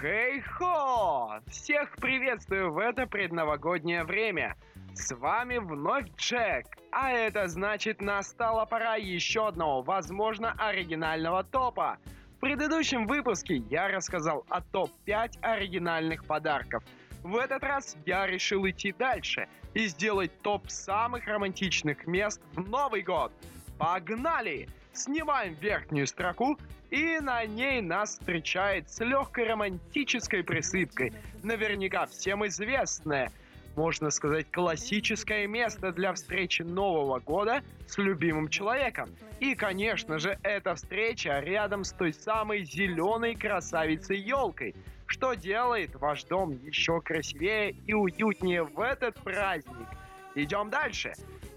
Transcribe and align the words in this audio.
Хей-хо! 0.00 1.40
Всех 1.46 1.96
приветствую 1.96 2.70
в 2.70 2.78
это 2.78 3.06
предновогоднее 3.06 4.04
время. 4.04 4.54
С 4.92 5.14
вами 5.14 5.56
вновь 5.56 6.10
Джек, 6.16 6.66
а 6.90 7.12
это 7.12 7.48
значит 7.48 8.02
настала 8.02 8.66
пора 8.66 8.96
еще 8.96 9.48
одного, 9.48 9.80
возможно, 9.80 10.54
оригинального 10.58 11.44
топа. 11.44 11.96
В 12.36 12.40
предыдущем 12.40 13.06
выпуске 13.06 13.56
я 13.70 13.88
рассказал 13.88 14.44
о 14.50 14.60
топ-5 14.60 15.40
оригинальных 15.40 16.26
подарков. 16.26 16.84
В 17.22 17.36
этот 17.36 17.62
раз 17.62 17.96
я 18.04 18.26
решил 18.26 18.68
идти 18.68 18.92
дальше 18.92 19.48
и 19.72 19.86
сделать 19.86 20.42
топ 20.42 20.68
самых 20.68 21.26
романтичных 21.26 22.06
мест 22.06 22.42
в 22.52 22.68
Новый 22.68 23.00
год. 23.00 23.32
Погнали! 23.78 24.68
Снимаем 24.92 25.54
верхнюю 25.54 26.06
строку, 26.06 26.58
и 26.90 27.18
на 27.20 27.44
ней 27.44 27.80
нас 27.80 28.18
встречает 28.18 28.90
с 28.90 29.02
легкой 29.04 29.44
романтической 29.48 30.44
присыпкой, 30.44 31.12
наверняка 31.42 32.06
всем 32.06 32.46
известное, 32.46 33.32
можно 33.76 34.10
сказать, 34.10 34.46
классическое 34.50 35.46
место 35.46 35.92
для 35.92 36.12
встречи 36.14 36.62
Нового 36.62 37.18
года 37.20 37.62
с 37.86 37.98
любимым 37.98 38.48
человеком. 38.48 39.10
И, 39.40 39.54
конечно 39.54 40.18
же, 40.18 40.38
эта 40.42 40.74
встреча 40.74 41.40
рядом 41.40 41.84
с 41.84 41.92
той 41.92 42.12
самой 42.12 42.64
зеленой 42.64 43.34
красавицей 43.34 44.18
елкой, 44.18 44.74
что 45.06 45.34
делает 45.34 45.94
ваш 45.96 46.24
дом 46.24 46.52
еще 46.64 47.00
красивее 47.00 47.72
и 47.86 47.92
уютнее 47.92 48.64
в 48.64 48.80
этот 48.80 49.14
праздник. 49.16 49.88
Идем 50.34 50.70
дальше. 50.70 51.12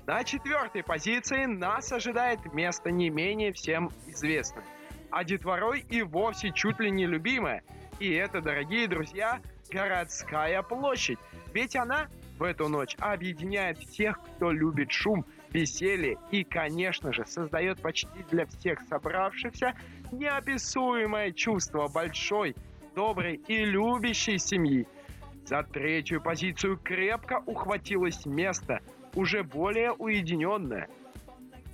На 0.05 0.23
четвертой 0.23 0.83
позиции 0.83 1.45
нас 1.45 1.91
ожидает 1.91 2.53
место 2.53 2.91
не 2.91 3.09
менее 3.09 3.53
всем 3.53 3.91
известное. 4.07 4.65
А 5.11 5.23
детворой 5.23 5.85
и 5.89 6.01
вовсе 6.01 6.51
чуть 6.51 6.79
ли 6.79 6.91
не 6.91 7.05
любимое. 7.05 7.63
И 7.99 8.11
это, 8.11 8.41
дорогие 8.41 8.87
друзья, 8.87 9.39
городская 9.71 10.61
площадь. 10.61 11.19
Ведь 11.53 11.75
она 11.75 12.07
в 12.37 12.43
эту 12.43 12.69
ночь 12.69 12.95
объединяет 12.99 13.79
всех, 13.79 14.19
кто 14.21 14.51
любит 14.51 14.91
шум, 14.91 15.25
веселье 15.51 16.17
и, 16.31 16.43
конечно 16.43 17.11
же, 17.11 17.25
создает 17.25 17.81
почти 17.81 18.23
для 18.29 18.45
всех 18.45 18.79
собравшихся 18.87 19.73
неописуемое 20.11 21.31
чувство 21.31 21.87
большой, 21.87 22.55
доброй 22.95 23.41
и 23.47 23.65
любящей 23.65 24.37
семьи. 24.37 24.87
За 25.45 25.63
третью 25.63 26.21
позицию 26.21 26.77
крепко 26.77 27.41
ухватилось 27.45 28.25
место– 28.25 28.79
уже 29.15 29.43
более 29.43 29.91
уединенная. 29.91 30.87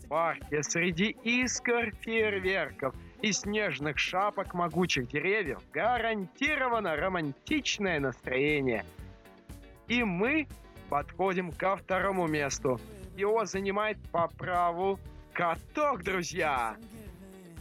В 0.03 0.07
парке 0.07 0.63
среди 0.63 1.15
искр 1.23 1.93
фейерверков 2.01 2.95
и 3.25 3.31
снежных 3.31 3.97
шапок 3.97 4.53
могучих 4.53 5.07
деревьев 5.07 5.59
гарантировано 5.73 6.95
романтичное 6.95 7.99
настроение. 7.99 8.85
И 9.87 10.03
мы 10.03 10.47
подходим 10.89 11.51
ко 11.51 11.75
второму 11.75 12.27
месту. 12.27 12.79
Его 13.17 13.45
занимает 13.45 13.97
по 14.11 14.27
праву 14.27 14.99
каток, 15.33 16.03
друзья. 16.03 16.75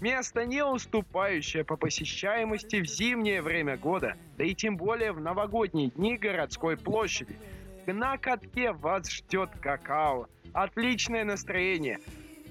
Место, 0.03 0.45
не 0.45 0.63
уступающее 0.63 1.65
по 1.65 1.79
посещаемости 1.79 2.83
в 2.83 2.87
зимнее 2.87 3.41
время 3.41 3.79
года, 3.79 4.17
да 4.37 4.45
и 4.45 4.55
тем 4.55 4.77
более 4.77 5.13
в 5.13 5.21
новогодние 5.21 5.89
дни 5.89 6.19
городской 6.19 6.77
площади– 6.77 7.39
на 7.87 8.17
катке 8.17 8.73
вас 8.73 9.11
ждет 9.11 9.51
какао. 9.61 10.27
Отличное 10.53 11.25
настроение. 11.25 11.99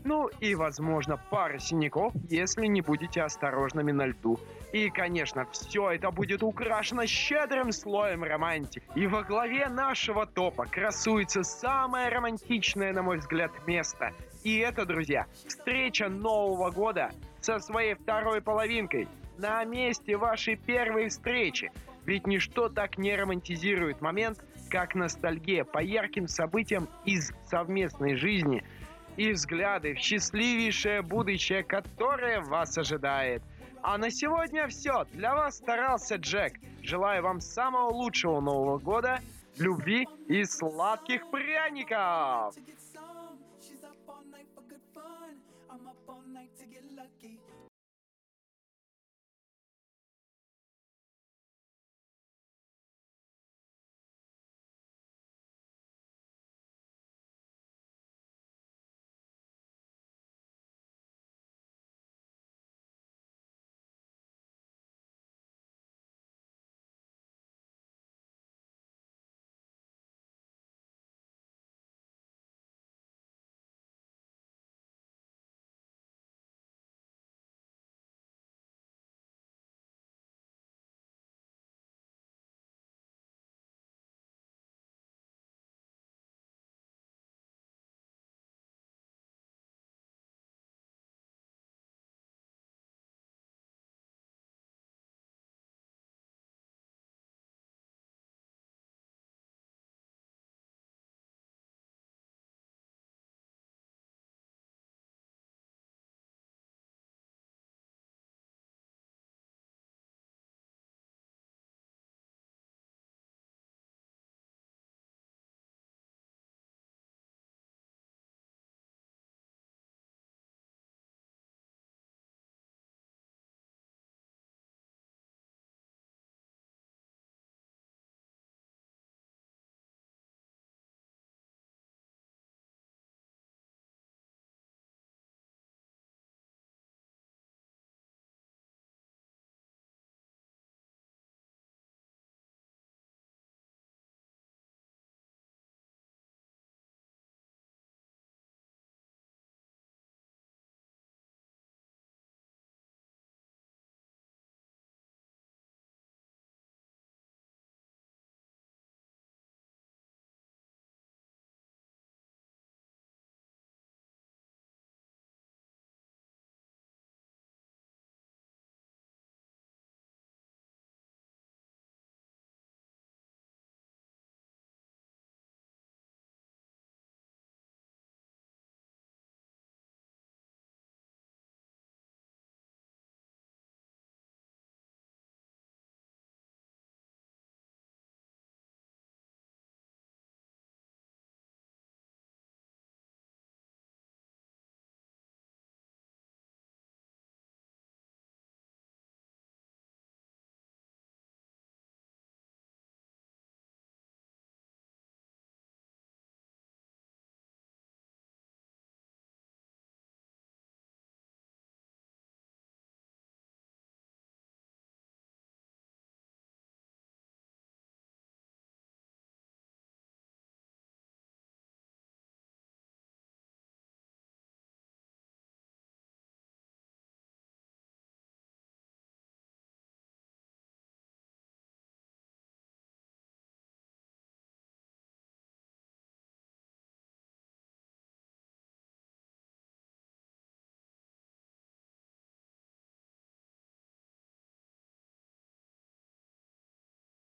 Ну 0.06 0.30
и, 0.40 0.54
возможно, 0.56 1.18
пара 1.30 1.59
синяков, 1.59 2.14
если 2.30 2.68
не 2.68 2.82
будете 2.82 3.22
осторожными 3.22 3.92
на 3.92 4.08
льду. 4.08 4.40
И, 4.73 4.90
конечно, 4.90 5.46
все 5.52 5.92
это 5.92 6.12
будет 6.12 6.44
украшено 6.44 7.06
щедрым 7.06 7.72
слоем 7.72 8.24
романтики. 8.24 8.84
И 8.96 9.08
во 9.08 9.24
главе 9.24 9.70
нашего 9.70 10.26
топа 10.26 10.66
красуется 10.66 11.44
самое 11.44 12.09
романтичное, 12.09 12.92
на 12.92 13.02
мой 13.02 13.20
взгляд, 13.20 13.52
место. 13.66 14.12
И 14.44 14.58
это, 14.58 14.86
друзья, 14.86 15.25
встреча 15.47 16.09
Нового 16.09 16.69
года 16.69 17.12
со 17.40 17.59
своей 17.59 17.94
второй 17.96 18.42
половинкой 18.42 19.08
на 19.38 19.63
месте 19.63 20.18
вашей 20.18 20.56
первой 20.56 21.09
встречи. 21.09 21.72
Ведь 22.06 22.28
ничто 22.28 22.68
так 22.68 22.97
не 22.97 23.16
романтизирует 23.16 24.02
момент, 24.02 24.44
как 24.69 24.96
ностальгия 24.96 25.63
по 25.63 25.80
ярким 25.80 26.28
событиям 26.28 26.90
из 27.06 27.31
совместной 27.46 28.16
жизни 28.16 28.63
и 29.18 29.31
взгляды 29.31 29.94
в 29.94 30.00
счастливейшее 30.00 31.01
будущее, 31.01 31.63
которое 31.63 32.41
вас 32.41 32.78
ожидает. 32.78 33.41
А 33.81 33.97
на 33.97 34.09
сегодня 34.09 34.68
все. 34.68 35.06
Для 35.13 35.35
вас 35.35 35.57
старался 35.57 36.16
Джек. 36.16 36.53
Желаю 36.81 37.24
вам 37.24 37.41
самого 37.41 37.90
лучшего 37.90 38.40
Нового 38.40 38.78
года, 38.78 39.19
любви 39.57 40.07
и 40.28 40.44
сладких 40.46 41.29
пряников! 41.29 42.56